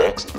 [0.00, 0.30] Whether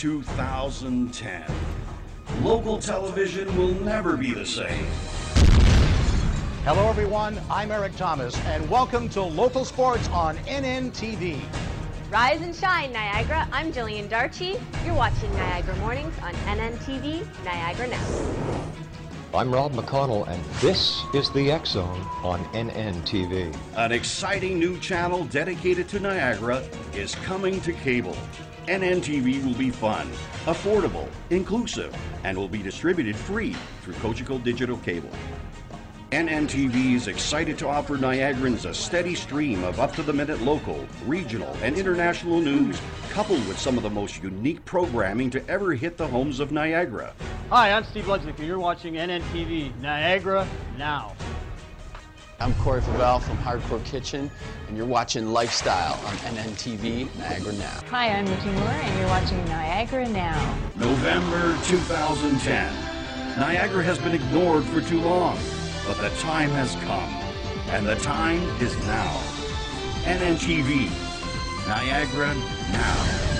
[0.00, 1.44] 2010.
[2.40, 4.86] Local television will never be the same.
[6.64, 7.38] Hello, everyone.
[7.50, 11.42] I'm Eric Thomas, and welcome to Local Sports on NNTV.
[12.10, 13.46] Rise and shine, Niagara.
[13.52, 14.58] I'm Jillian Darchie.
[14.86, 18.70] You're watching Niagara Mornings on NNTV, Niagara Now.
[19.34, 23.54] I'm Rob McConnell, and this is the X Zone on NNTV.
[23.76, 26.62] An exciting new channel dedicated to Niagara
[26.94, 28.16] is coming to cable.
[28.70, 30.08] NNTV will be fun,
[30.46, 31.92] affordable, inclusive,
[32.22, 35.10] and will be distributed free through Cogeco Digital Cable.
[36.12, 40.86] NNTV is excited to offer Niagarans a steady stream of up to the minute local,
[41.04, 45.96] regional, and international news, coupled with some of the most unique programming to ever hit
[45.96, 47.12] the homes of Niagara.
[47.48, 50.46] Hi, I'm Steve Ludzik, and you're watching NNTV Niagara
[50.78, 51.16] Now.
[52.40, 54.30] I'm Corey Favel from Hardcore Kitchen,
[54.66, 57.80] and you're watching Lifestyle on NNTV Niagara Now.
[57.90, 60.58] Hi, I'm Nikki Moore, and you're watching Niagara Now.
[60.74, 62.72] November 2010.
[63.38, 65.38] Niagara has been ignored for too long,
[65.86, 67.10] but the time has come,
[67.74, 69.20] and the time is now.
[70.04, 70.88] NNTV,
[71.68, 72.34] Niagara
[72.72, 73.39] Now.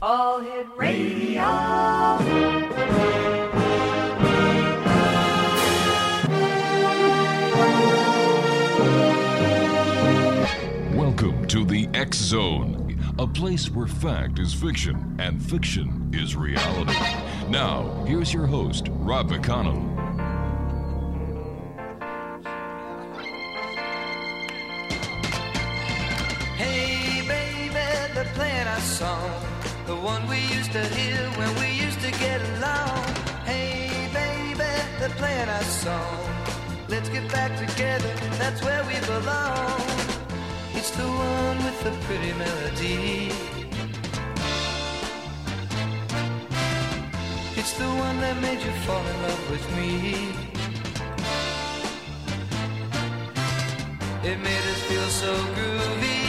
[0.00, 1.42] All Hit Radio.
[10.94, 16.94] Welcome to the X Zone, a place where fact is fiction and fiction is reality.
[17.48, 19.96] Now, here's your host, Rob McConnell.
[26.56, 29.30] Hey, baby at the planet song,
[29.88, 33.02] the one we used to hear when we used to get along.
[33.46, 36.28] Hey, baby, they're playing our song.
[36.88, 39.80] Let's get back together, that's where we belong.
[40.74, 43.32] It's the one with the pretty melody.
[47.56, 49.90] It's the one that made you fall in love with me.
[54.30, 56.27] It made us feel so groovy.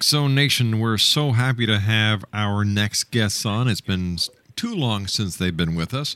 [0.02, 3.68] Zone Nation, we're so happy to have our next guests on.
[3.68, 4.18] It's been
[4.54, 6.14] too long since they've been with us.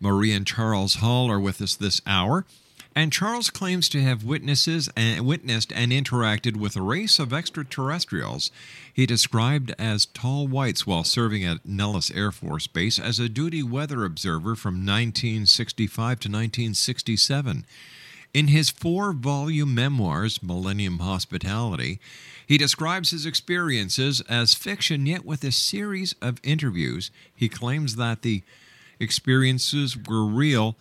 [0.00, 2.44] Marie and Charles Hall are with us this hour.
[2.94, 8.50] And Charles claims to have witnesses and witnessed and interacted with a race of extraterrestrials
[8.92, 13.62] he described as tall whites while serving at Nellis Air Force Base as a duty
[13.62, 17.64] weather observer from 1965 to 1967.
[18.34, 21.98] In his four volume memoirs, Millennial Hospitality,
[22.52, 28.20] he describes his experiences as fiction, yet with a series of interviews, he claims that
[28.20, 28.42] the
[29.00, 30.76] experiences were real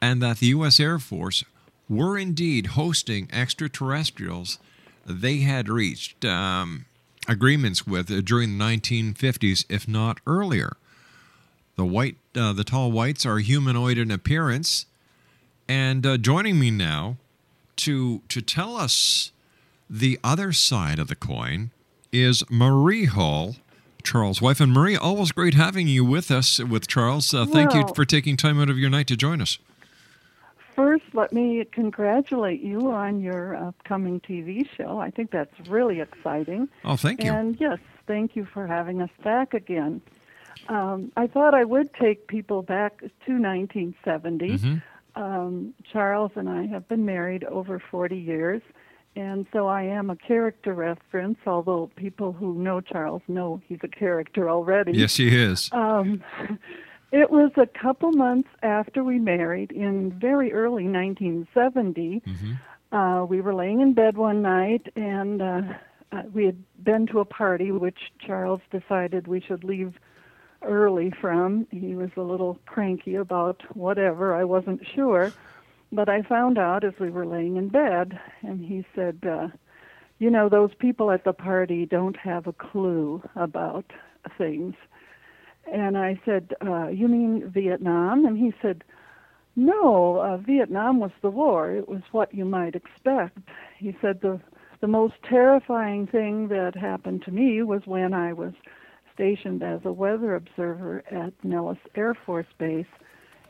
[0.00, 0.78] and that the U.S.
[0.78, 1.42] Air Force
[1.88, 4.60] were indeed hosting extraterrestrials
[5.04, 6.84] they had reached um,
[7.26, 10.76] agreements with during the 1950s, if not earlier.
[11.74, 14.86] The white, uh, the tall whites are humanoid in appearance,
[15.68, 17.16] and uh, joining me now
[17.78, 19.32] to to tell us
[19.88, 21.70] the other side of the coin
[22.12, 23.56] is Marie Hall,
[24.02, 24.60] Charles' wife.
[24.60, 27.32] And Marie, always great having you with us with Charles.
[27.32, 29.58] Uh, thank Well- you for taking time out of your night to join us.
[30.74, 34.98] First, let me congratulate you on your upcoming TV show.
[34.98, 36.68] I think that's really exciting.
[36.84, 37.32] Oh, thank you.
[37.32, 40.02] And yes, thank you for having us back again.
[40.68, 44.58] Um, I thought I would take people back to 1970.
[44.58, 44.82] Mhm.
[45.14, 48.60] Um, Charles and I have been married over 40 years,
[49.16, 53.88] and so I am a character reference, although people who know Charles know he's a
[53.88, 54.92] character already.
[54.92, 55.70] Yes, he is.
[55.72, 56.22] Um,
[57.12, 62.22] it was a couple months after we married in very early 1970.
[62.92, 65.62] Uh, we were laying in bed one night and uh,
[66.12, 69.94] uh, we had been to a party which Charles decided we should leave
[70.62, 71.66] early from.
[71.70, 75.32] He was a little cranky about whatever, I wasn't sure.
[75.92, 79.48] But I found out as we were laying in bed, and he said, uh,
[80.18, 83.92] You know, those people at the party don't have a clue about
[84.36, 84.74] things.
[85.70, 88.26] And I said, uh, You mean Vietnam?
[88.26, 88.82] And he said,
[89.54, 91.70] No, uh, Vietnam was the war.
[91.70, 93.38] It was what you might expect.
[93.78, 94.40] He said, The,
[94.80, 98.54] the most terrifying thing that happened to me was when I was
[99.14, 102.86] stationed as a weather observer at Nellis Air Force Base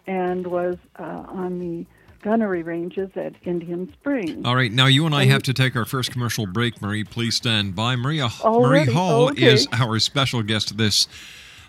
[0.07, 1.87] and was uh, on the
[2.27, 4.45] gunnery ranges at Indian Springs.
[4.45, 6.83] All right, now you and I And- have to take our first commercial break.
[6.83, 7.95] Marie, please stand by.
[7.95, 8.87] Maria Already?
[8.87, 9.55] Marie Hall oh, Okay.
[9.55, 11.07] is our special guest this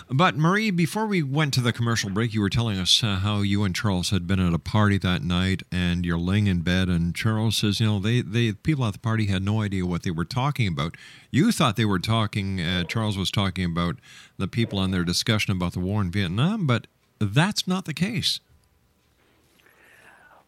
[0.10, 3.40] But Marie, before we went to the commercial break, you were telling us uh, how
[3.40, 6.90] you and Charles had been at a party that night, and you're laying in bed,
[6.90, 10.04] and Charles says, you know, they, they people at the party had no idea what
[10.04, 10.98] they were talking about.
[11.30, 12.60] You thought they were talking.
[12.60, 13.96] Uh, Charles was talking about
[14.38, 16.88] the people on their discussion about the war in Vietnam, but
[17.18, 18.42] that's not the case.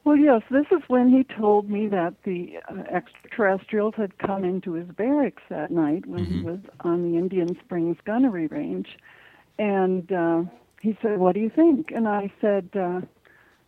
[0.03, 4.73] Well, yes, this is when he told me that the uh, extraterrestrials had come into
[4.73, 6.39] his barracks that night when mm-hmm.
[6.39, 8.97] he was on the Indian Springs gunnery range.
[9.57, 10.43] And uh,
[10.81, 11.91] he said, What do you think?
[11.91, 13.01] And I said, uh,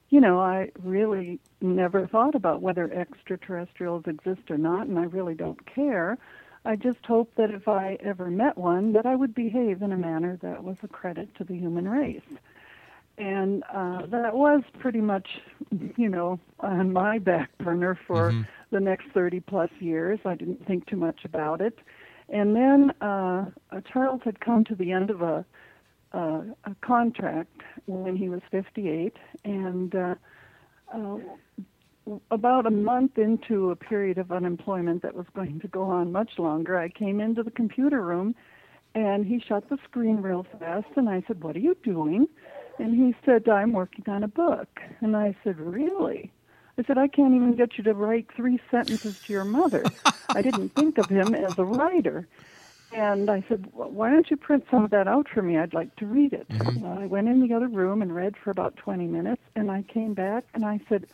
[0.09, 5.35] You know, I really never thought about whether extraterrestrials exist or not, and I really
[5.35, 6.17] don't care.
[6.65, 9.97] I just hope that if I ever met one, that I would behave in a
[9.97, 12.23] manner that was a credit to the human race
[13.17, 15.27] and uh, that was pretty much,
[15.95, 18.41] you know, on my back burner for mm-hmm.
[18.71, 20.19] the next 30 plus years.
[20.25, 21.79] I didn't think too much about it.
[22.29, 23.45] And then uh,
[23.91, 25.45] Charles had come to the end of a,
[26.13, 30.15] uh, a contract when he was 58, and uh,
[30.93, 31.17] uh,
[32.31, 36.31] about a month into a period of unemployment that was going to go on much
[36.37, 38.35] longer, I came into the computer room
[38.93, 42.27] and he shut the screen real fast and I said, What are you doing?
[42.77, 44.81] And he said, I'm working on a book.
[45.01, 46.31] And I said, Really?
[46.77, 49.83] I said, I can't even get you to write three sentences to your mother.
[50.29, 52.27] I didn't think of him as a writer.
[52.91, 55.57] And I said, Why don't you print some of that out for me?
[55.57, 56.47] I'd like to read it.
[56.49, 56.85] Mm-hmm.
[56.85, 59.41] I went in the other room and read for about 20 minutes.
[59.55, 61.05] And I came back and I said,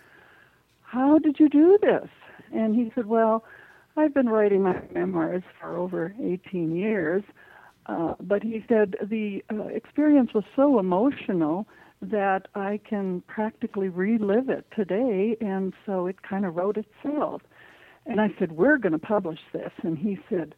[0.81, 2.09] How did you do this?
[2.53, 3.43] And he said, Well,
[3.97, 7.23] I've been writing my memoirs for over 18 years.
[7.87, 11.67] Uh, but he said the uh, experience was so emotional
[12.01, 17.41] that I can practically relive it today, and so it kind of wrote itself.
[18.05, 19.71] And I said, We're going to publish this.
[19.83, 20.55] And he said,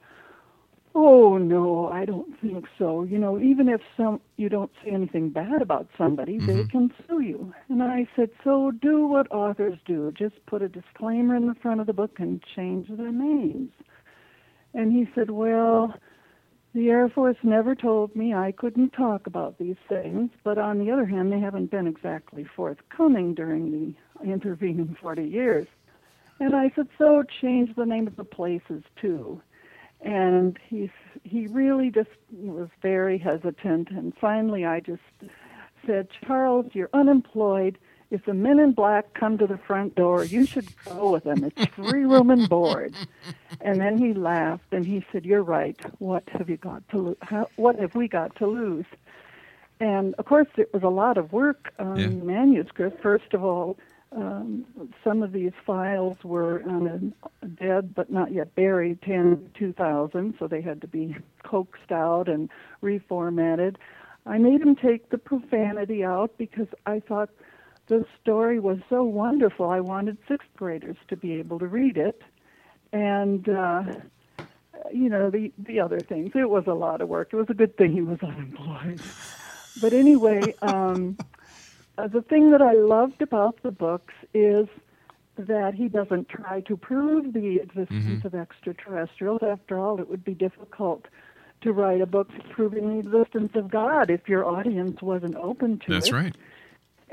[0.96, 3.04] Oh no, I don't think so.
[3.04, 6.46] You know, even if some you don't say anything bad about somebody, mm-hmm.
[6.46, 7.54] they can sue you.
[7.68, 10.14] And I said, So do what authors do.
[10.18, 13.72] Just put a disclaimer in the front of the book and change the names.
[14.74, 15.96] And he said, Well,
[16.74, 20.92] the Air Force never told me I couldn't talk about these things, but on the
[20.92, 25.68] other hand, they haven't been exactly forthcoming during the intervening 40 years.
[26.40, 29.42] And I said, so change the name of the places too.
[30.02, 30.92] And he
[31.24, 33.90] he really just was very hesitant.
[33.92, 35.02] And finally, I just
[35.86, 37.78] said, Charles, you're unemployed
[38.14, 41.44] if the men in black come to the front door, you should go with them.
[41.44, 42.94] It's free room and board.
[43.60, 45.80] And then he laughed and he said, "You're right.
[46.00, 47.18] What have you got to lose?
[47.22, 48.86] How, what have we got to lose?"
[49.80, 52.08] And of course, it was a lot of work on yeah.
[52.08, 53.02] the manuscript.
[53.02, 53.78] First of all,
[54.12, 54.66] um,
[55.04, 60.48] some of these files were on a dead but not yet buried Tandy 2000, so
[60.48, 62.50] they had to be coaxed out and
[62.84, 63.78] reformatted.
[64.28, 67.30] I made him take the profanity out because I thought
[67.88, 69.70] the story was so wonderful.
[69.70, 72.22] I wanted sixth graders to be able to read it,
[72.92, 73.84] and uh,
[74.92, 76.32] you know the the other things.
[76.36, 77.30] It was a lot of work.
[77.34, 79.02] It was a good thing he was unemployed.
[79.82, 81.18] But anyway, um,
[81.98, 84.68] uh, the thing that I loved about the books is
[85.38, 88.28] that he doesn't try to prove the existence mm-hmm.
[88.28, 89.42] of extraterrestrials.
[89.42, 91.08] After all, it would be difficult
[91.62, 95.94] to write a book proving the existence of God if your audience wasn't open to
[95.94, 96.12] That's it.
[96.12, 96.36] That's right.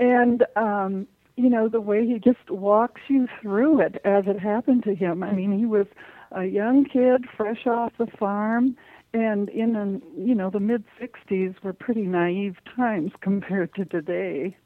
[0.01, 4.83] And um, you know the way he just walks you through it as it happened
[4.85, 5.23] to him.
[5.23, 5.87] I mean, he was
[6.33, 8.77] a young kid, fresh off the farm,
[9.13, 14.57] and in the you know the mid '60s were pretty naive times compared to today.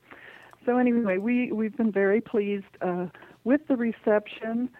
[0.64, 3.06] So anyway, we we've been very pleased uh,
[3.42, 4.70] with the reception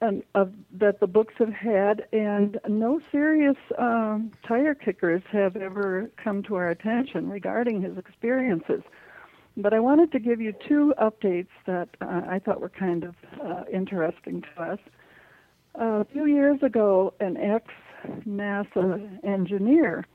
[0.00, 6.10] and, of that the books have had, and no serious um, tire kickers have ever
[6.22, 8.82] come to our attention regarding his experiences.
[9.56, 13.14] But I wanted to give you two updates that uh, I thought were kind of
[13.44, 14.78] uh, interesting to us.
[15.78, 17.66] Uh, a few years ago, an ex
[18.26, 20.06] NASA engineer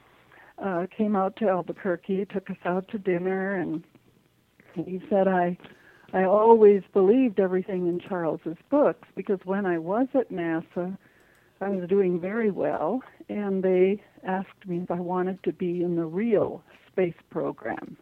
[0.57, 3.83] uh, came out to Albuquerque, took us out to dinner, and
[4.73, 5.57] he said, I,
[6.13, 10.97] I always believed everything in Charles's books because when I was at NASA,
[11.61, 15.95] I was doing very well, and they asked me if I wanted to be in
[15.95, 17.97] the real space program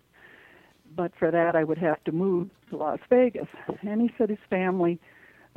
[0.96, 3.48] but for that I would have to move to Las Vegas.
[3.82, 5.00] And he said his family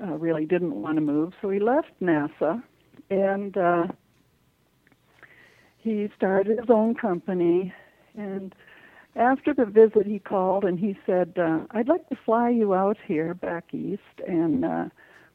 [0.02, 2.62] uh, really didn't want to move, so he left NASA
[3.10, 3.86] and uh,
[5.78, 7.72] he started his own company.
[8.16, 8.54] And
[9.14, 12.96] after the visit, he called and he said, uh, "I'd like to fly you out
[13.06, 14.84] here back east and uh,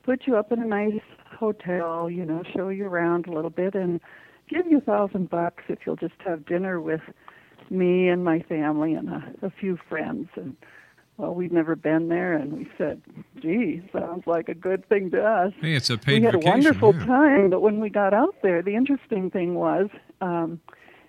[0.04, 1.02] put you up in a nice
[1.40, 4.00] hotel, you know, show you around a little bit, and
[4.50, 7.02] give you a thousand bucks if you'll just have dinner with."
[7.72, 10.56] Me and my family and a, a few friends and
[11.18, 13.02] well we'd never been there and we said
[13.42, 16.50] gee sounds like a good thing to us hey it's a paid we had vacation,
[16.50, 17.06] a wonderful yeah.
[17.06, 19.88] time but when we got out there the interesting thing was
[20.20, 20.60] um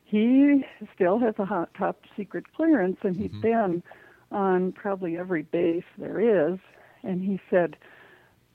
[0.04, 3.40] he still has a hot top secret clearance and he'd mm-hmm.
[3.40, 3.82] been
[4.30, 6.20] on probably every base there
[6.52, 6.58] is
[7.02, 7.76] and he said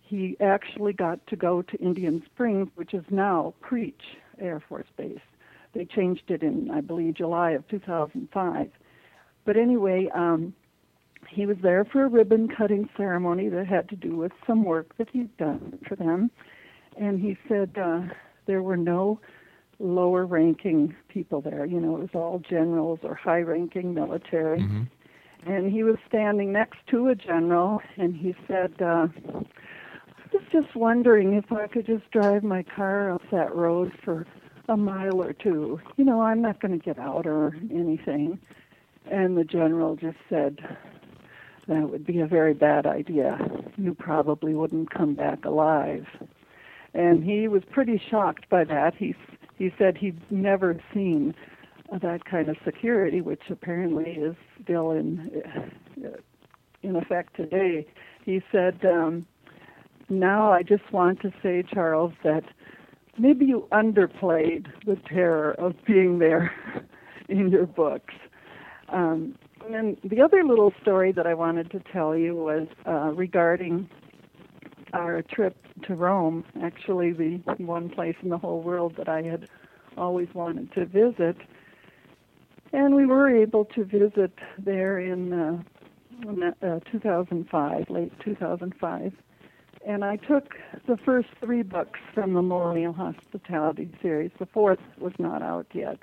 [0.02, 5.20] he actually got to go to Indian Springs which is now Creech Air Force Base
[5.74, 8.70] they changed it in, I believe, July of 2005.
[9.46, 10.54] But anyway, um,
[11.30, 14.98] he was there for a ribbon cutting ceremony that had to do with some work
[14.98, 16.32] that he'd done for them.
[17.00, 18.02] And he said uh,
[18.46, 19.20] there were no
[19.80, 21.66] lower ranking people there.
[21.66, 24.60] You know, it was all generals or high ranking military.
[24.60, 25.52] Mm-hmm.
[25.52, 29.08] And he was standing next to a general, and he said, uh,
[30.28, 34.26] I was just wondering if I could just drive my car up that road for
[34.68, 35.80] a mile or two.
[35.96, 38.40] You know, I'm not going to get out or anything.
[39.10, 40.60] And the general just said,
[41.68, 43.38] that would be a very bad idea.
[43.78, 46.06] You probably wouldn't come back alive.
[46.94, 48.96] And he was pretty shocked by that.
[48.96, 49.16] He
[49.58, 51.34] he said he'd never seen
[51.92, 55.42] that kind of security, which apparently is still in
[56.84, 57.86] in effect today.
[58.24, 59.26] He said, um,
[60.10, 62.44] "Now I just want to say, Charles, that
[63.18, 66.52] maybe you underplayed the terror of being there
[67.30, 68.14] in your books."
[68.90, 73.12] Um, and then the other little story that I wanted to tell you was uh,
[73.14, 73.90] regarding
[74.94, 79.50] our trip to Rome, actually the one place in the whole world that I had
[79.98, 81.38] always wanted to visit.
[82.74, 85.62] And we were able to visit there in, uh,
[86.30, 89.14] in uh, 2005, late 2005.
[89.88, 94.32] And I took the first three books from the Millennial Hospitality series.
[94.38, 96.00] The fourth was not out yet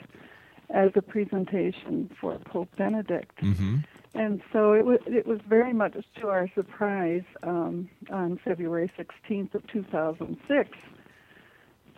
[0.71, 3.37] as a presentation for Pope Benedict.
[3.43, 3.77] Mm-hmm.
[4.15, 9.55] And so it was it was very much to our surprise um, on February 16th
[9.55, 10.71] of 2006.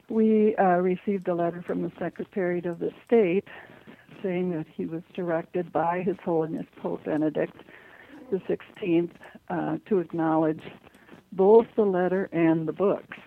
[0.08, 3.46] We uh, received a letter from the Secretary of the State
[4.24, 7.56] saying that he was directed by His Holiness Pope Benedict
[8.32, 9.12] the 16th
[9.50, 10.62] uh, to acknowledge
[11.32, 13.18] both the letter and the books.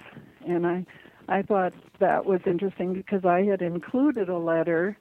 [0.48, 0.86] And I
[1.28, 4.98] I thought that was interesting because I had included a letter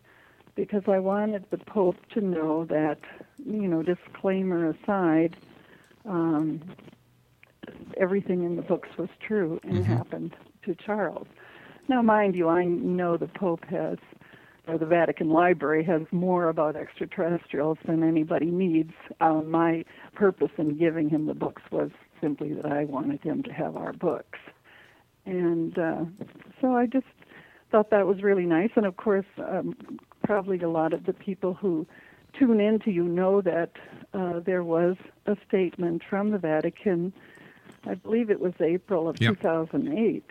[0.55, 2.99] because I wanted the Pope to know that,
[3.39, 5.37] you know, disclaimer aside,
[6.05, 6.61] um,
[7.97, 9.97] everything in the books was true and Mm-hmm.
[9.97, 10.35] happened
[10.65, 11.29] to Charles.
[11.89, 13.99] Now, mind you, I know the Pope has,
[14.67, 18.93] or the Vatican Library has more about extraterrestrials than anybody needs.
[19.21, 19.85] Um, my
[20.15, 23.93] purpose in giving him the books was simply that I wanted him to have our
[23.93, 24.39] books.
[25.27, 26.05] And uh,
[26.61, 27.07] so I just
[27.71, 28.71] thought that was really nice.
[28.77, 29.77] And of course, um,
[30.25, 31.87] probably a lot of the people who
[32.39, 33.73] tune into you know that
[34.15, 37.13] uh, there was a statement from the Vatican,
[37.85, 39.41] I believe it was April of Yep.
[39.41, 40.25] 2008,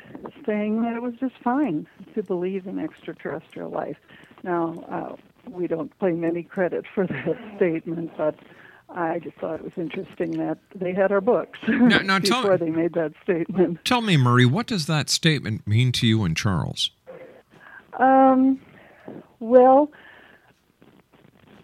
[0.45, 3.97] saying that it was just fine to believe in extraterrestrial life.
[4.43, 5.15] Now, uh,
[5.49, 8.35] we don't claim any credit for that statement, but
[8.89, 12.57] I just thought it was interesting that they had our books Now- now tell- before
[12.57, 13.83] they made that statement.
[13.85, 16.91] Tell me, Marie, what does that statement mean to you and Charles?
[17.99, 18.59] Um,
[19.39, 19.91] well,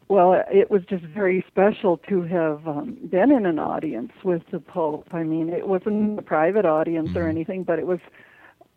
[0.09, 4.59] well, it was just very special to have um, been in an audience with the
[4.59, 5.07] Pope.
[5.11, 7.99] I mean, it wasn't a private audience or anything, but it was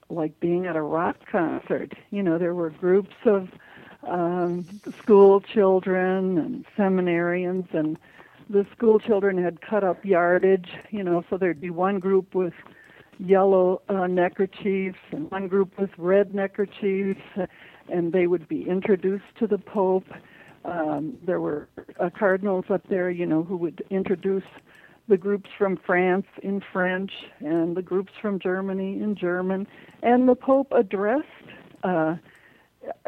[0.09, 1.95] like being at a rock concert.
[2.11, 3.49] You know, there were groups of
[4.07, 4.65] um,
[5.03, 7.99] school children and seminarians, and
[8.49, 10.69] the school children had cut up yardage.
[10.91, 12.55] You know, so there'd be one group with
[13.19, 17.21] yellow uh, neckerchiefs and one group with red neckerchiefs,
[17.89, 20.07] and they would be introduced to the Pope.
[20.65, 21.69] Um, there were
[22.01, 24.45] uh, cardinals up there, you know, who would introduce
[25.09, 29.67] the groups from France in French and the groups from Germany in German,
[30.03, 31.25] and the Pope addressed
[31.85, 32.17] uh,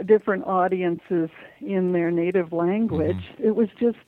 [0.07, 1.29] different audiences
[1.61, 3.23] in their native language.
[3.39, 3.99] It was just.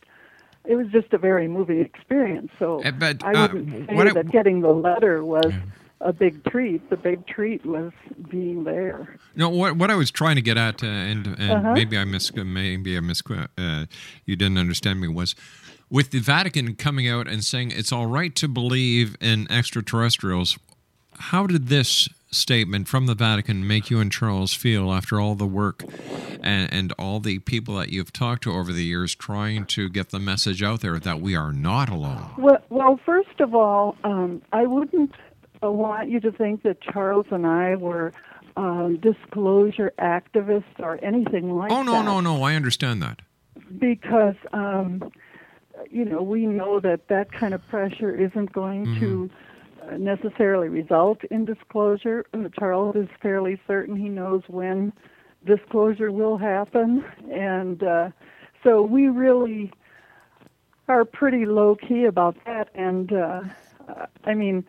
[0.66, 2.51] It was just a very moving experience.
[2.59, 5.53] So Uh, but, I uh, wouldn't say what I- that getting the letter was
[6.03, 6.88] a big treat.
[6.90, 7.92] The big treat was
[8.31, 9.16] being there.
[9.37, 11.73] No, what what I was trying to get at, uh, and and Uh-huh.
[11.73, 13.87] maybe I mis maybe I mis uh,
[14.25, 15.35] you didn't understand me was
[15.90, 20.59] with the Vatican coming out and saying it's all right to believe in extraterrestrials.
[21.18, 25.47] How did this statement from the Vatican make you and Charles feel after all the
[25.47, 25.85] work
[26.43, 30.11] and, and all the people that you've talked to over the years trying to get
[30.11, 32.31] the message out there that we are not alone?
[32.38, 35.12] Well, well first of all, um, I wouldn't
[35.62, 38.12] want you to think that Charles and I were
[38.57, 41.79] um, disclosure activists or anything like that.
[41.79, 42.05] Oh no that.
[42.05, 42.43] no no!
[42.43, 43.21] I understand that.
[43.79, 45.11] because um,
[45.90, 49.50] you know we know that that kind of pressure isn't going to uh,
[49.99, 52.25] necessarily result in disclosure.
[52.59, 54.93] Charles is fairly certain he knows when
[55.45, 58.11] disclosure will happen, and uh,
[58.62, 59.73] so we really
[60.88, 62.69] are pretty low key about that.
[62.75, 63.43] And uh,
[63.88, 64.64] uh, I mean,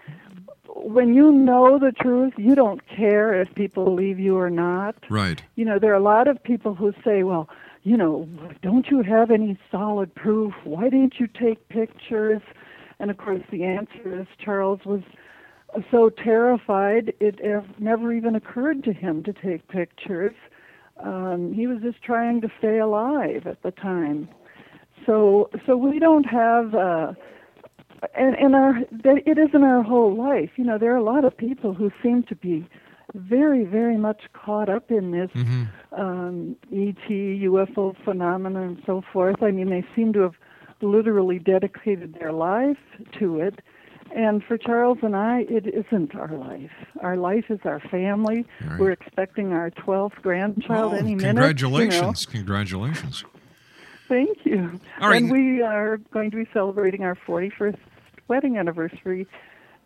[0.67, 5.43] when you know the truth, you don't care if people believe you or not Right.
[5.55, 7.49] you know, there are a lot of people who say, well,
[7.83, 8.29] you know,
[8.61, 10.53] don't you have any solid proof?
[10.63, 12.41] Why didn't you take pictures?
[13.01, 15.01] And of course, the answer is Charles was
[15.89, 17.39] so terrified it
[17.79, 20.35] never even occurred to him to take pictures.
[21.03, 24.29] Um, he was just trying to stay alive at the time.
[25.05, 26.75] So, so we don't have.
[26.75, 27.13] Uh,
[28.15, 30.51] and and our it isn't our whole life.
[30.57, 32.67] You know, there are a lot of people who seem to be
[33.15, 36.01] very, very much caught up in this Mm-hmm.
[36.01, 39.41] um, ET, UFO phenomenon, and so forth.
[39.41, 40.35] I mean, they seem to have
[40.81, 42.77] literally dedicated their life
[43.19, 43.59] to it.
[44.15, 46.71] And for Charles and I, it isn't our life.
[47.01, 48.45] Our life is our family.
[48.65, 48.79] Right.
[48.79, 51.21] We're expecting our 12th grandchild Oh, any minute.
[51.21, 51.41] you know.
[51.47, 52.25] congratulations!
[52.25, 53.23] Congratulations!
[54.09, 54.79] Thank you.
[54.99, 55.21] All right.
[55.21, 57.77] And we are going to be celebrating our 41st
[58.27, 59.25] wedding anniversary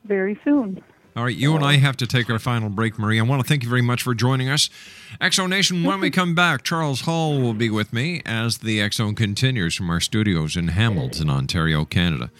[0.05, 0.83] very soon.
[1.15, 3.21] All right, you and I have to take our final break, Marie.
[3.21, 4.69] I want to thank you very much for joining us.
[5.21, 8.81] X Zone Nation, when we come back, Charles Hall will be with me as the
[8.81, 12.31] X Zone continues from our studios in Hamilton, Ontario, Canada.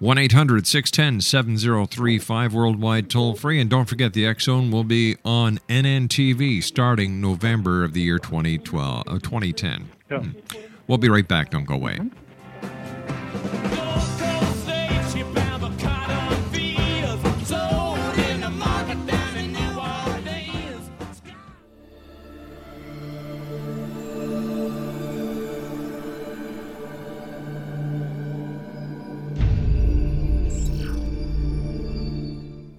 [0.00, 3.60] 1 800 610 7035 worldwide toll free.
[3.60, 9.04] And don't forget, the Zone will be on NNTV starting November of the year 2012,
[9.06, 9.90] uh, 2010.
[10.10, 10.30] Hmm.
[10.88, 11.50] We'll be right back.
[11.52, 12.00] Don't go away.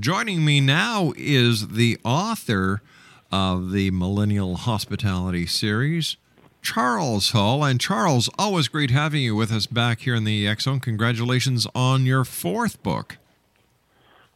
[0.00, 2.82] Joining me now is the author
[3.30, 6.16] of the Millennial Hospitality Series,
[6.60, 7.62] Charles Hall.
[7.62, 10.80] And Charles, always great having you with us back here in the Zone.
[10.80, 13.18] Congratulations on your fourth book.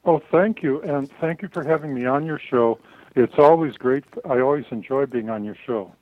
[0.08, 2.78] Oh, thank you, and thank you for having me on your show.
[3.14, 4.04] It's always great.
[4.24, 5.92] I always enjoy being on your show.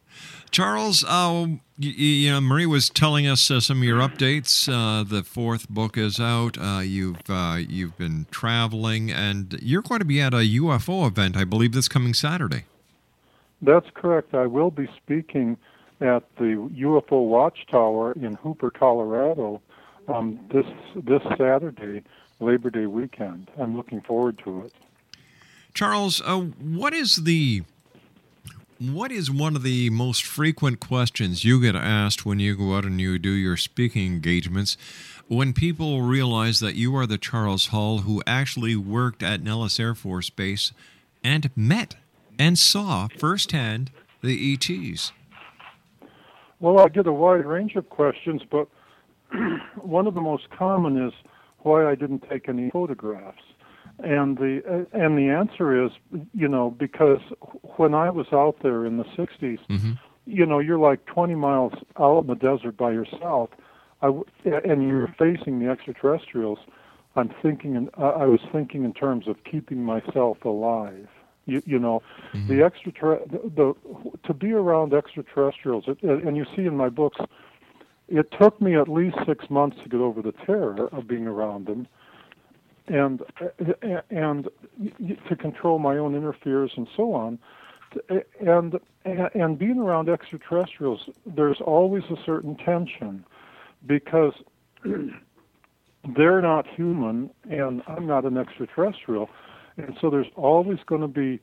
[0.53, 4.69] Charles, uh, you, you know, Marie was telling us uh, some of your updates.
[4.73, 6.57] Uh, the fourth book is out.
[6.57, 11.37] Uh, you've uh, you've been traveling, and you're going to be at a UFO event,
[11.37, 12.66] I believe, this coming Saturday.
[13.61, 14.37] That's correct.
[14.37, 15.57] I will be speaking
[16.01, 19.61] at the UFO Watchtower in Hooper, Colorado,
[20.07, 22.05] um, this this Saturday,
[22.40, 23.51] Labor Day weekend.
[23.59, 24.72] I'm looking forward to it.
[25.75, 27.62] Charles, uh, what is the
[28.79, 32.85] what is one of the most frequent questions you get asked when you go out
[32.85, 34.77] and you do your speaking engagements?
[35.29, 39.94] When people realize that you are the Charles Hall who actually worked at Nellis Air
[39.94, 40.72] Force Base
[41.25, 41.96] and met
[42.38, 43.90] and saw firsthand
[44.22, 45.12] the ETs.
[46.61, 48.68] Well, I get a wide range of questions, but
[49.77, 51.12] one of the most common is
[51.66, 53.42] why I didn't take any photographs.
[53.98, 55.90] And the uh, and the answer is,
[56.35, 57.20] you know, because
[57.76, 59.59] when I was out there in the 60s,
[60.26, 63.50] you know, you're like 20 miles out in the desert by yourself,
[64.02, 64.09] I
[64.44, 66.59] and you're facing the extraterrestrials.
[67.14, 71.09] I'm thinking, in, uh, I was thinking in terms of keeping myself alive.
[71.46, 72.02] You, you know,
[72.48, 72.92] the extra
[73.26, 73.74] the, the
[74.26, 77.18] to be around extraterrestrials, and you see in my books,
[78.09, 81.66] it took me at least six months to get over the terror of being around
[81.66, 81.87] them,
[82.87, 83.23] and
[84.11, 84.49] and
[85.29, 87.38] to control my own inner fears and so on,
[88.40, 93.25] and and being around extraterrestrials, there's always a certain tension,
[93.87, 94.35] because
[96.16, 99.29] they're not human and I'm not an extraterrestrial,
[99.77, 101.40] and so there's always going to be,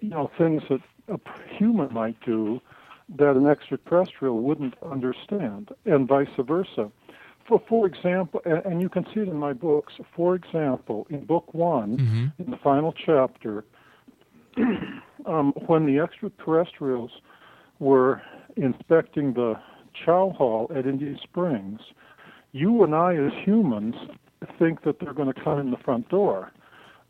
[0.00, 1.18] you know, things that a
[1.56, 2.60] human might do
[3.16, 6.90] that an extraterrestrial wouldn't understand, and vice versa.
[7.46, 9.94] For, for example, and, you can see it in my books.
[10.16, 13.64] For example, in book one, in the final chapter,
[15.26, 17.10] um, when the extraterrestrials
[17.80, 18.22] were
[18.56, 19.54] inspecting the
[20.04, 21.80] chow hall at Indian Springs,
[22.52, 23.94] you and I, as humans,
[24.58, 26.52] think that they're going to come in the front door.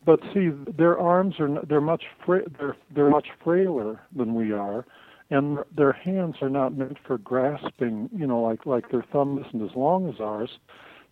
[0.05, 4.85] But see, their arms are they're much fra- they're they're much frailer than we are,
[5.29, 8.09] and their hands are not meant for grasping.
[8.15, 10.57] You know, like like their thumb isn't as long as ours.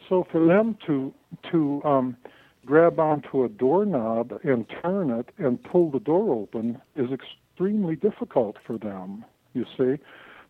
[0.09, 1.13] So for them to
[1.51, 2.17] to um,
[2.65, 8.57] grab onto a doorknob and turn it and pull the door open is extremely difficult
[8.65, 9.25] for them.
[9.53, 10.01] You see,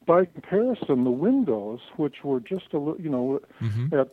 [0.05, 3.39] by comparison, the windows, which were just a you know
[3.91, 4.09] at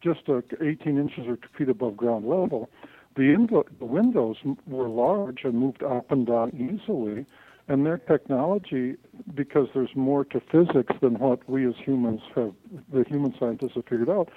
[0.00, 2.68] just a 18 inches or two feet above ground level,
[3.16, 7.26] the, the windows were large and moved up and down easily.
[7.68, 8.96] And their technology,
[9.34, 12.54] because there's more to physics than what we as humans have,
[12.90, 14.30] the human scientists have figured out,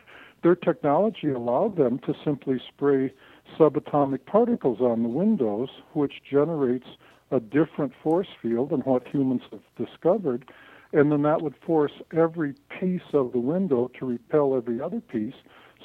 [0.43, 3.13] their technology allowed them to simply spray
[3.57, 6.87] subatomic particles on the windows, which generates
[7.31, 10.51] a different force field than what humans have discovered.
[10.93, 15.35] And then that would force every piece of the window to repel every other piece.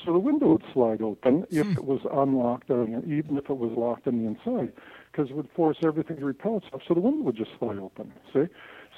[0.04, 1.72] So the window would slide open if hmm.
[1.72, 4.72] it was unlocked, or even if it was locked on the inside,
[5.10, 6.82] because it would force everything to repel itself.
[6.86, 8.12] So the window would just slide open.
[8.32, 8.44] See,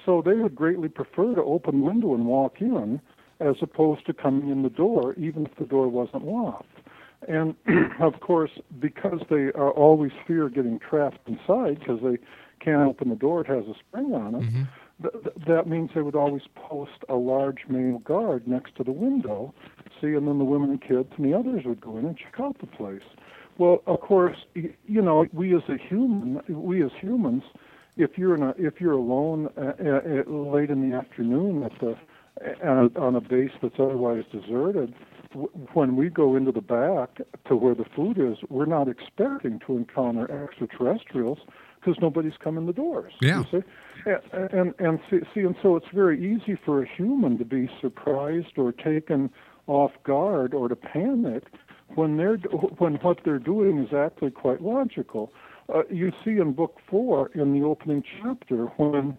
[0.05, 3.01] so they would greatly prefer to open the window and walk in,
[3.41, 6.67] as opposed to coming in the door, even if the door wasn't locked.
[7.29, 7.55] And
[8.01, 8.51] of course,
[8.81, 12.19] because they are always fear getting trapped inside, because they
[12.65, 14.43] can't open the door, it has a spring on it.
[14.51, 14.67] Th-
[15.03, 19.55] th- that means they would always post a large male guard next to the window,
[20.01, 22.35] see, and then the women and kids and the others would go in and check
[22.41, 23.03] out the place.
[23.59, 27.43] Well, of course, you know, we as a human, we as humans,
[27.97, 31.73] if you're in a, if you're alone uh, uh, uh, late in the afternoon at
[31.81, 31.97] the
[32.65, 34.95] on a, on a base that's otherwise deserted,
[35.31, 37.19] w- when we go into the back
[37.49, 41.39] to where the food is, we're not expecting to encounter extraterrestrials
[41.81, 43.13] because nobody's coming in the doors.
[43.21, 43.43] Yeah.
[44.33, 48.57] And, and see, see, and so it's very easy for a human to be surprised
[48.57, 49.31] or taken
[49.67, 51.45] off guard or to panic
[51.95, 52.37] when they're
[52.79, 55.33] when what they're doing is actually quite logical.
[55.73, 59.17] Uh, you see in book four in the opening chapter when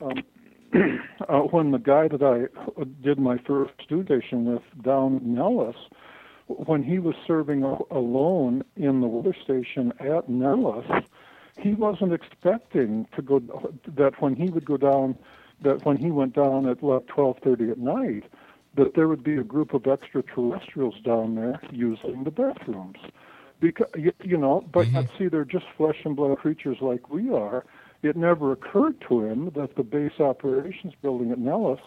[0.00, 0.22] um,
[1.28, 5.76] uh, when the guy that I did my first station with down Nellis,
[6.46, 10.86] when he was serving alone in the weather station at Nellis,
[11.58, 13.40] he wasn't expecting to go
[13.86, 15.16] that when he would go down
[15.62, 18.24] that when he went down at like twelve thirty at night
[18.74, 22.98] that there would be a group of extraterrestrials down there using the bathrooms.
[23.60, 27.64] Because you, know but yet see they're just flesh and blood creatures like we are.
[28.02, 31.80] It never occurred to him that the base operations building at Nellis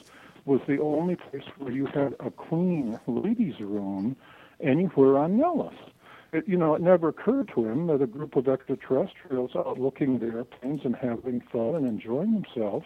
[0.45, 4.15] was the only place where you had a clean ladies room
[4.61, 5.75] anywhere on Nellis
[6.35, 10.15] it, you know, it never occurred to him that a group of extraterrestrials out looking
[10.17, 12.85] at airplanes and having fun and enjoying themselves,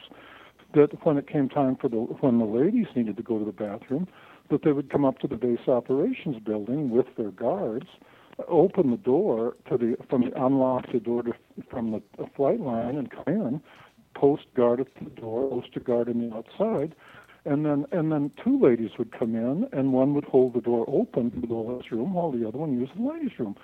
[0.73, 3.51] that when it came time for the when the ladies needed to go to the
[3.51, 4.07] bathroom,
[4.49, 7.87] that they would come up to the base operations building with their guards,
[8.47, 11.33] open the door to the from the unlock the door to,
[11.69, 12.01] from the,
[12.35, 13.61] flight line and come in,
[14.15, 16.95] post guard at the door, post a guard on the outside,
[17.49, 20.85] and then and then two ladies would come in and one would hold the door
[20.87, 23.55] open to the ladies' room while the other one used the ladies' room.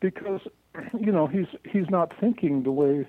[0.00, 0.42] Because
[0.98, 3.06] you know he's he's not thinking the way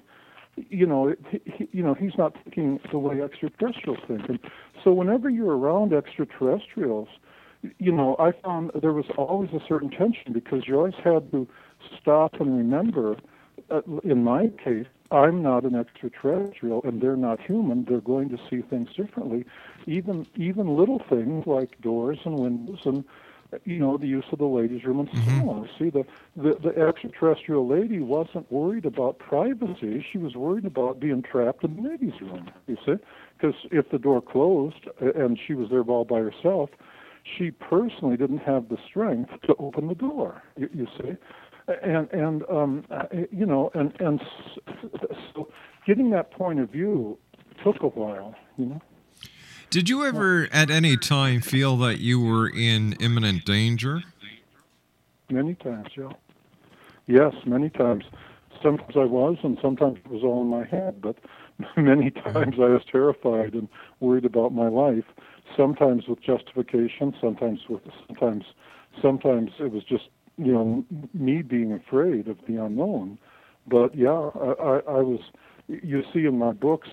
[0.55, 4.29] you know he, you know he's not thinking the way extraterrestrials think.
[4.29, 4.39] And
[4.83, 7.09] so whenever you're around extraterrestrials
[7.77, 11.47] you know i found there was always a certain tension because you always had to
[12.01, 13.15] stop and remember
[13.69, 17.85] uh, in my case I'm not an extraterrestrial and they're not human.
[17.85, 19.45] They're going to see things differently.
[19.85, 23.03] Even even little things like doors and windows and
[23.65, 25.49] you know the use of the ladies' room and so mm-hmm.
[25.49, 25.69] on.
[25.77, 26.05] See the,
[26.35, 30.05] the the extraterrestrial lady wasn't worried about privacy.
[30.11, 32.49] She was worried about being trapped in the ladies' room.
[32.67, 32.95] You see,
[33.37, 36.69] because if the door closed and she was there all by herself,
[37.37, 40.41] she personally didn't have the strength to open the door.
[40.55, 41.17] You, you see
[41.67, 44.21] and and um, uh, you know, and and
[45.33, 45.49] so
[45.85, 47.17] getting that point of view
[47.63, 48.35] took a while.
[48.57, 48.81] You know,
[49.69, 54.01] Did you ever at any time feel that you were in imminent danger?
[55.29, 56.09] many times, yeah.
[57.07, 58.03] Yes, many times.
[58.61, 61.01] Sometimes I was, and sometimes it was all in my head.
[61.01, 61.17] But
[61.77, 63.67] many times I was terrified and
[63.99, 65.05] worried about my life.
[65.55, 68.45] Sometimes with justification, sometimes with sometimes
[69.01, 70.09] sometimes it was just
[70.43, 73.17] you know me being afraid of the unknown.
[73.67, 75.19] But yeah, I, I, I was.
[75.67, 76.89] You see in my books,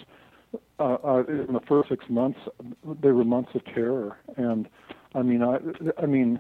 [0.79, 2.39] uh, I, in the first six months,
[3.03, 4.69] they were months of terror, and
[5.15, 5.59] I mean, I,
[6.01, 6.39] I mean,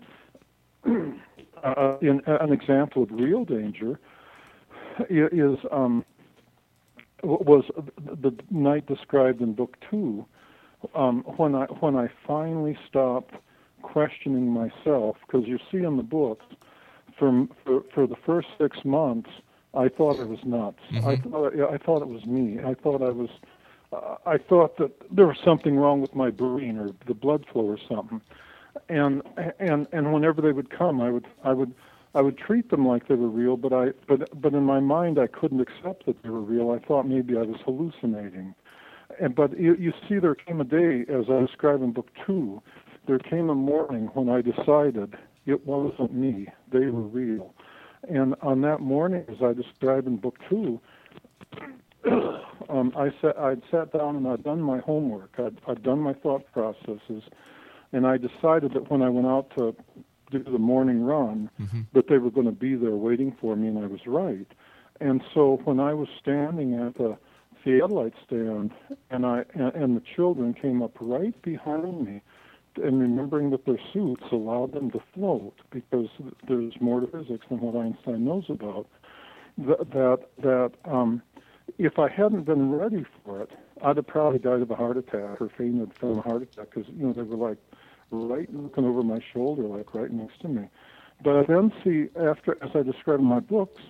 [0.86, 3.98] uh, in, an example of real danger
[5.10, 6.04] is um,
[7.22, 7.64] was
[7.96, 10.24] the night described in book two,
[10.94, 13.34] um, when I when I finally stopped
[13.82, 16.44] questioning myself, because you see in the books,
[17.18, 19.30] from for, for the first six months,
[19.74, 20.78] I thought I was nuts.
[21.04, 22.58] I thought I thought it was me.
[22.64, 23.30] I thought I was.
[23.92, 27.64] Uh, I thought that there was something wrong with my brain or the blood flow
[27.64, 28.20] or something.
[28.88, 29.22] And
[29.58, 31.74] and and whenever they would come, I would I would
[32.14, 35.18] I would treat them like they were real, but I but but in my mind
[35.18, 36.70] I couldn't accept that they were real.
[36.70, 38.54] I thought maybe I was hallucinating.
[39.20, 42.62] And but you, you see, there came a day, as I describe in book two,
[43.06, 45.16] there came a morning when I decided
[45.48, 47.54] it wasn't me; they were real.
[48.08, 50.80] And on that morning, as I describe in book two,
[52.68, 55.34] um, I sat, I'd sat down and I'd done my homework.
[55.38, 57.24] I'd, I'd done my thought processes,
[57.92, 59.74] and I decided that when I went out to
[60.30, 61.50] do the morning run,
[61.94, 64.46] that they were going to be there waiting for me, and I was right.
[65.00, 67.16] And so when I was standing at the
[67.64, 68.72] satellite stand,
[69.10, 72.22] and I and, and the children came up right behind me,
[72.76, 76.08] and remembering that their suits allowed them to float because
[76.46, 78.86] there's more to physics than what Einstein knows about.
[79.58, 81.22] That that that um,
[81.78, 83.50] if I hadn't been ready for it,
[83.82, 86.88] I'd have probably died of a heart attack or fainted from a heart attack because
[86.96, 87.58] you know they were like
[88.10, 90.68] right looking over my shoulder, like right next to me.
[91.22, 93.82] But I then see after, as I describe in my books,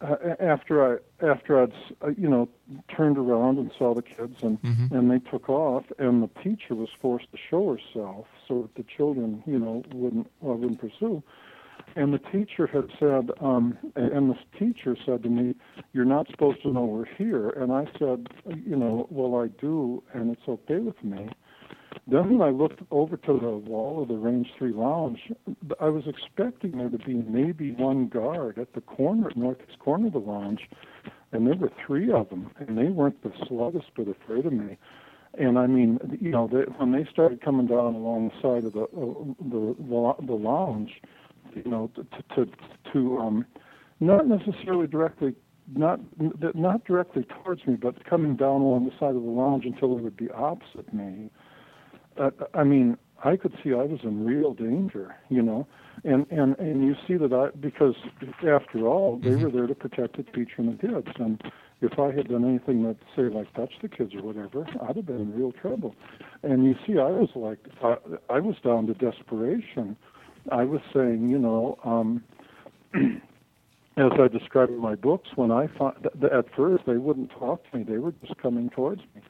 [0.00, 2.48] uh, after I after I'd uh, you know
[2.88, 4.94] turned around and saw the kids and Mm-hmm.
[4.94, 8.82] and they took off and the teacher was forced to show herself so that the
[8.96, 11.22] children you know wouldn't well, wouldn't pursue.
[11.96, 15.54] And the teacher had said, um, and the teacher said to me,
[15.92, 18.28] "You're not supposed to know we're here." And I said,
[18.66, 21.28] "You know, well I do, and it's okay with me."
[22.06, 25.32] Then when I looked over to the wall of the Range 3 lounge,
[25.80, 30.12] I was expecting there to be maybe one guard at the corner, northeast corner of
[30.12, 30.68] the lounge,
[31.32, 34.78] and there were three of them, and they weren't the slightest bit afraid of me.
[35.36, 38.72] And I mean, you know, they, when they started coming down along the side of
[38.72, 41.00] the uh, the, the the lounge,
[41.54, 42.50] you know, to to
[42.92, 43.44] to um,
[43.98, 45.34] not necessarily directly
[45.74, 45.98] not
[46.54, 50.02] not directly towards me, but coming down along the side of the lounge until they
[50.02, 51.30] would be opposite me.
[52.54, 55.66] I mean, I could see I was in real danger, you know,
[56.04, 57.94] and and and you see that I because
[58.46, 61.42] after all they were there to protect the teacher and the kids, and
[61.80, 65.06] if I had done anything that say like touch the kids or whatever, I'd have
[65.06, 65.94] been in real trouble.
[66.42, 67.96] And you see, I was like I,
[68.30, 69.96] I was down to desperation.
[70.52, 71.78] I was saying, you know.
[71.84, 72.22] um
[73.96, 77.30] as I describe in my books, when I fi- th- th- at first they wouldn't
[77.30, 79.22] talk to me; they were just coming towards me.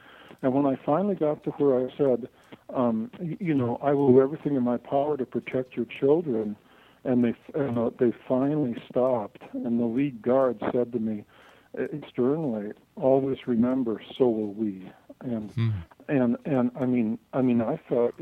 [0.43, 2.29] And when I finally got to where I said,
[2.73, 3.11] um,
[3.41, 6.57] you know, I will do everything in my power to protect your children,
[7.05, 11.25] and they and uh, they finally stopped, and the lead guard said to me
[11.79, 14.91] uh, sternly, "Always remember, so will we."
[15.21, 15.53] And
[16.09, 18.15] and and I mean, I mean, I felt,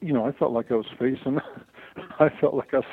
[0.00, 1.40] you know, I felt like I was facing,
[2.20, 2.86] I felt like I was.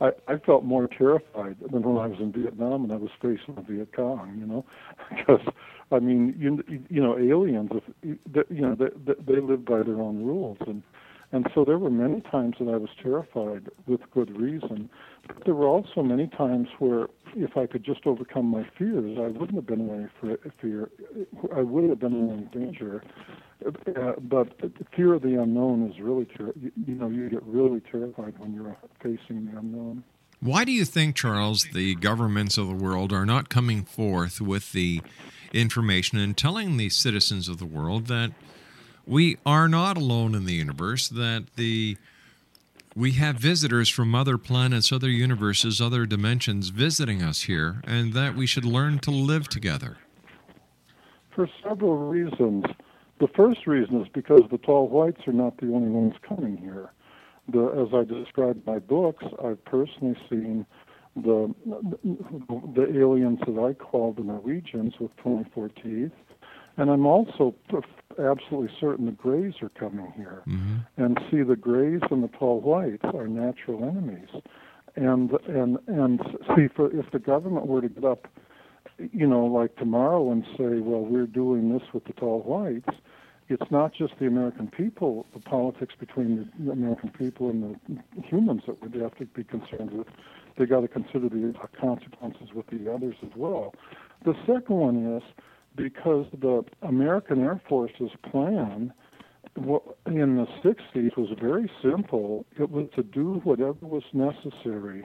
[0.00, 3.54] I, I felt more terrified than when I was in Vietnam and I was facing
[3.54, 4.64] the Viet Cong, you know,
[5.10, 5.46] because
[5.92, 7.70] I mean, you you know, aliens,
[8.02, 8.18] you
[8.50, 10.82] know, they, they live by their own rules, and
[11.32, 14.90] and so there were many times that I was terrified with good reason.
[15.26, 19.28] But there were also many times where, if I could just overcome my fears, I
[19.28, 20.90] wouldn't have been in any fear.
[21.56, 23.02] I wouldn't have been in any danger.
[23.64, 24.48] Uh, but
[24.94, 28.76] fear of the unknown is really, ter- you know, you get really terrified when you're
[29.02, 30.04] facing the unknown.
[30.42, 34.72] Why do you think, Charles, the governments of the world are not coming forth with
[34.72, 35.00] the
[35.52, 38.32] information and telling the citizens of the world that
[39.06, 41.96] we are not alone in the universe, that the
[42.96, 48.34] we have visitors from other planets, other universes, other dimensions visiting us here, and that
[48.34, 49.98] we should learn to live together?
[51.30, 52.64] For several reasons.
[53.20, 56.90] The first reason is because the tall whites are not the only ones coming here.
[57.50, 60.66] The, as I described in my books, I've personally seen
[61.16, 61.54] the
[62.74, 66.12] the aliens that I call the Norwegians with 24 teeth,
[66.76, 67.54] and I'm also
[68.18, 70.42] absolutely certain the Greys are coming here.
[70.46, 71.02] Mm-hmm.
[71.02, 74.28] And see, the Greys and the tall whites are natural enemies,
[74.96, 76.20] and and and
[76.56, 78.26] see, for if the government were to get up,
[78.98, 82.96] you know, like tomorrow and say, well, we're doing this with the tall whites,
[83.52, 88.62] it's not just the American people, the politics between the American people and the humans
[88.66, 90.06] that we'd have to be concerned with.
[90.56, 93.74] They got to consider the consequences with the others as well.
[94.24, 95.22] The second one is
[95.76, 98.92] because the American Air Force's plan
[99.56, 102.46] in the 60s was very simple.
[102.58, 105.04] It was to do whatever was necessary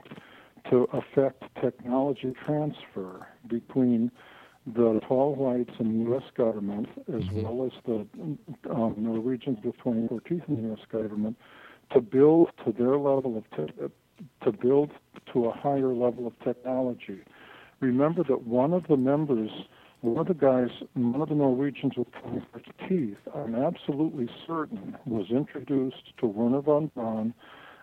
[0.70, 4.10] to affect technology transfer between
[4.74, 6.24] the tall whites in the U.S.
[6.36, 8.06] government, as well as the
[8.70, 10.84] um, Norwegians with 24 teeth in the U.S.
[10.90, 11.36] government,
[11.92, 13.72] to build to their level of te-
[14.42, 14.90] to build
[15.32, 17.20] to a higher level of technology.
[17.80, 19.50] Remember that one of the members,
[20.00, 25.26] one of the guys, one of the Norwegians with 24 teeth, I'm absolutely certain, was
[25.30, 27.32] introduced to Wernher von Braun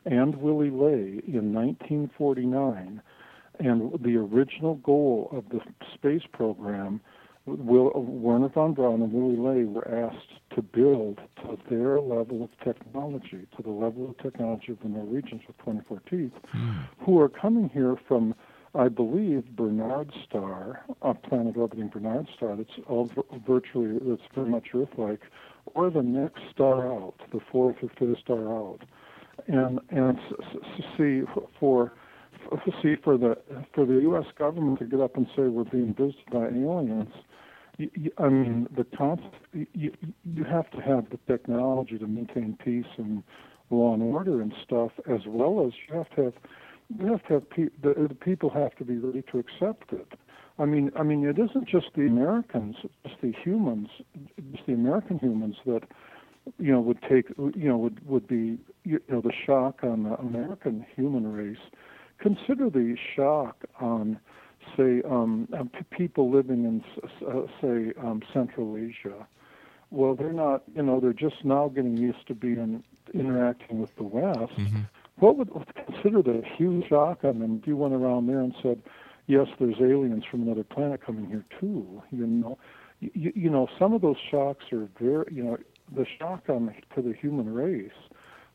[0.06, 3.02] and Willy Ley in 1949
[3.60, 5.60] and the original goal of the
[5.94, 7.02] space program,
[7.46, 12.50] Will, Wernher von Braun and Willy Ley were asked to build to their level of
[12.64, 16.72] technology, to the level of technology of the Norwegians with 24 teeth, hmm.
[17.00, 18.34] who are coming here from,
[18.74, 23.12] I believe, Barnard Star, a planet orbiting Barnard Star that's all
[23.46, 25.22] virtually, that's very much Earth-like,
[25.76, 28.80] or the next star out, the fourth or fifth star out.
[29.48, 30.18] And, and
[30.98, 31.24] see,
[31.60, 31.92] for
[32.82, 33.38] see for the
[33.74, 34.26] for the U.S.
[34.38, 37.14] government to get up and say we're being visited by aliens,
[37.78, 38.86] you, you, I mean, the
[39.74, 39.92] you,
[40.24, 43.24] you have to have the technology to maintain peace and
[43.70, 46.34] law and order and stuff, as well as you have to have
[47.00, 50.14] you have to have pe- the, the people have to be ready to accept it.
[50.58, 53.90] I mean, I mean, it isn't just the Americans, it's the humans,
[54.54, 55.82] just the American humans that
[56.60, 60.14] you know would take you know would would be you know the shock on the
[60.16, 61.58] American human race.
[62.20, 64.20] Consider the shock on
[64.78, 66.84] say um, um, p- people living in
[67.28, 69.28] uh, say um, Central Asia.
[69.92, 74.04] Well, they're not you know they're just now getting used to being interacting with the
[74.04, 74.54] West.
[75.18, 75.50] What would
[75.86, 78.82] consider the huge shock on them if you went around there and said,
[79.28, 82.58] "Yes, there's aliens from another planet coming here too." You know,
[83.00, 85.58] you, you know some of those shocks are very you know
[85.94, 87.92] the shock on the, to the human race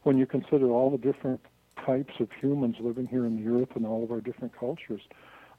[0.03, 1.41] when you consider all the different
[1.85, 5.03] types of humans living here in the earth and all of our different cultures.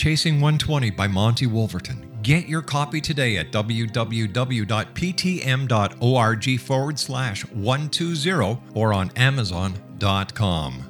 [0.00, 2.08] Chasing 120 by Monty Wolverton.
[2.22, 4.30] Get your copy today at www.ptm.org
[6.60, 10.89] forward slash 120 or on amazon.com.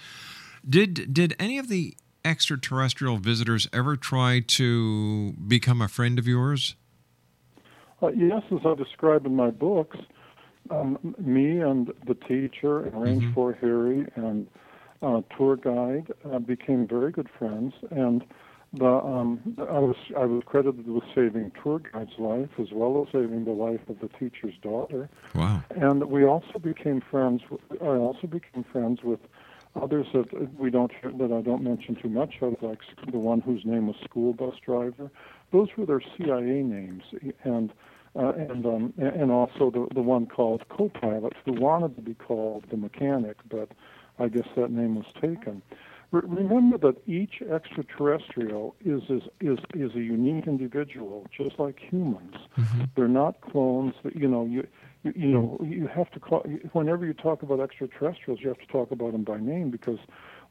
[0.67, 6.75] Did, did any of the extraterrestrial visitors ever try to become a friend of yours?
[8.05, 9.97] Uh, yes, as I describe in my books,
[10.69, 13.33] um, me and the teacher and Range Mm-hmm.
[13.33, 14.47] 4 Harry and
[15.01, 17.73] uh, tour guide uh, became very good friends.
[17.91, 18.23] And
[18.73, 23.11] the um, I was I was credited with saving tour guide's life as well as
[23.11, 25.09] saving the life of the teacher's daughter.
[25.33, 25.63] Wow.
[25.69, 27.41] And we also became friends.
[27.49, 29.19] w- I also became friends with
[29.81, 30.27] others that
[30.59, 32.79] we don't that I don't mention too much of, like
[33.11, 35.11] the one whose name was school bus driver.
[35.51, 37.03] Those were their CIA names,
[37.43, 37.71] and
[38.15, 42.65] uh, and um, and also the the one called co-pilot who wanted to be called
[42.69, 43.69] the mechanic, but
[44.19, 45.61] I guess that name was taken.
[46.11, 52.35] Re- Remember that each extraterrestrial is, is is is a unique individual, just like humans.
[52.95, 53.93] They're not clones.
[54.03, 54.67] That you know you.
[55.03, 56.39] You, you know, you have to call
[56.73, 59.99] whenever you talk about extraterrestrials, you have to talk about them by name because,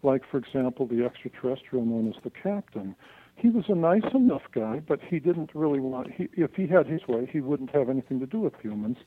[0.04, 2.94] like for example, the extraterrestrial known as the captain,
[3.36, 6.12] he was a nice enough guy, but he didn't really want.
[6.12, 8.98] He, if he had his way, he wouldn't have anything to do with humans.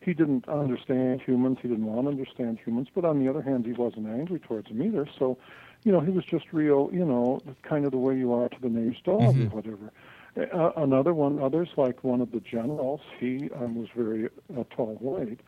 [0.00, 1.58] He didn't understand humans.
[1.62, 2.88] He didn't want to understand humans.
[2.94, 5.08] But on the other hand, he wasn't angry towards them either.
[5.18, 5.38] So,
[5.84, 6.90] you know, he was just real.
[6.92, 9.92] You know, kind of the way you are to the neighbor's dog or whatever.
[10.36, 13.00] Uh, another one, others like one of the generals.
[13.20, 14.28] He um, was very
[14.58, 15.40] uh, tall, white.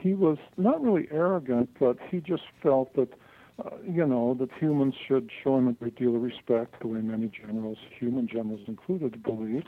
[0.00, 3.12] He was not really arrogant, but he just felt that
[3.62, 7.00] uh, you know, that humans should show him a great deal of respect, the way
[7.00, 9.64] many generals, human generals included, believe.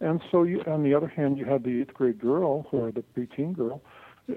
[0.00, 3.02] And so, you, on the other hand, you had the eighth grade girl, or the
[3.16, 3.80] preteen girl.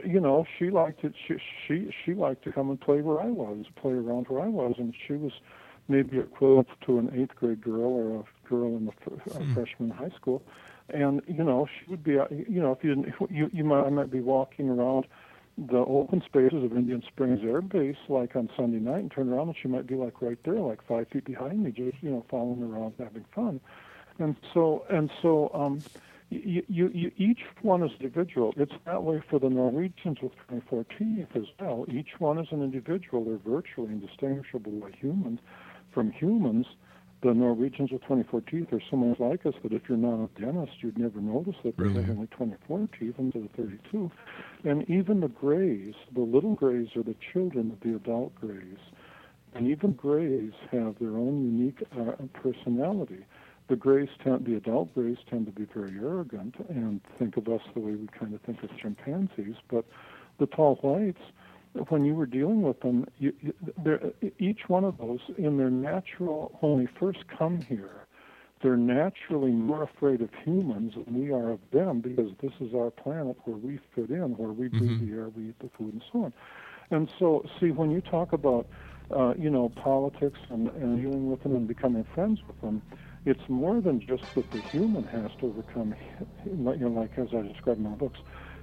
[0.06, 1.14] You know, she liked it.
[1.28, 1.36] She
[1.68, 4.76] she she liked to come and play where I was, play around where I was,
[4.78, 5.32] and she was
[5.88, 9.90] maybe equivalent to an eighth grade girl or a girl in the f- uh, freshman
[9.90, 10.44] high school.
[10.90, 12.18] And you know, she would be.
[12.20, 15.06] uh, You know, if you didn't, you you might I might be walking around
[15.68, 19.49] the open spaces of Indian Springs Air Base, like on Sunday night, and turn around
[19.49, 22.26] and she might be like right there, like five feet behind me, just you know,
[22.30, 23.60] following around, having fun.
[24.20, 25.84] And so, and so, um,
[26.30, 28.53] you, you, you, each one is individual.
[28.57, 31.86] It's that way for the Norwegians with 24 teeth as well.
[31.91, 33.26] Each one is an individual.
[33.26, 35.39] They're virtually indistinguishable by humans
[35.91, 36.68] from humans.
[37.22, 40.41] The Norwegians with 24 teeth are so much like us that if you're not a
[40.41, 44.09] dentist, you'd never notice that because they have only 24 teeth instead of 32.
[44.63, 48.78] And even the grays, the little grays are the children of the adult grays.
[49.53, 53.26] And even grays have their own unique uh, personality.
[53.67, 57.61] The grays tend, the adult grays tend to be very arrogant and think of us
[57.74, 59.55] the way we kind of think of chimpanzees.
[59.67, 59.84] But
[60.38, 61.22] the tall whites,
[61.89, 63.34] when you were dealing with them, you,
[64.39, 68.07] each one of those, in their natural, when they first come here,
[68.61, 72.91] they're naturally more afraid of humans than we are of them because this is our
[72.91, 76.03] planet where we fit in, where we breathe the air, we eat the food, and
[76.11, 76.34] so on.
[76.91, 78.67] And so, see, when you talk about,
[79.15, 82.82] uh, you know, politics and, and dealing with them and becoming friends with them,
[83.26, 85.95] it's more than just that the human has to overcome,
[86.45, 88.20] you know, like as I described in my books.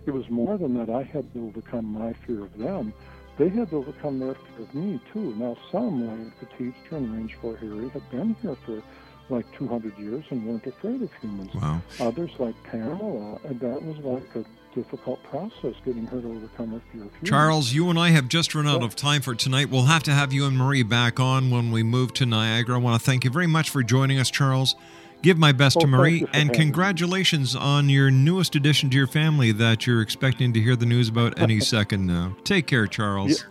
[0.07, 2.95] It was more than that I had to overcome my fear of them.
[3.39, 5.35] They had to overcome their fear of me too.
[5.35, 8.83] Now, some like the teacher and Range 4 Harry had been here for
[9.29, 11.53] like 200 years and weren't afraid of humans.
[11.55, 11.81] Wow.
[12.01, 14.45] Others, like Pamela, and that was like a
[14.75, 17.29] difficult process getting her to overcome her fear of humans.
[17.29, 19.71] Charles, you and I have just run out of time for tonight.
[19.71, 22.77] We'll have to have you and Marie back on when we move to Niagara.
[22.77, 24.77] I want to thank you very much for joining us, Charles.
[25.23, 26.55] Give my best Oh, to Marie, and having me.
[26.55, 31.09] congratulations on your newest addition to your family that you're expecting to hear the news
[31.09, 32.37] about any second now.
[32.45, 33.41] Take care, Charles.
[33.41, 33.47] Yeah.